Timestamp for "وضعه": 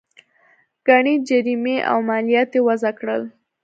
2.67-2.91